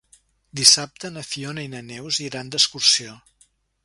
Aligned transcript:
Dissabte 0.59 1.11
na 1.17 1.23
Fiona 1.31 1.65
i 1.67 1.71
na 1.73 1.81
Neus 1.89 2.21
iran 2.29 2.49
d'excursió. 2.57 3.15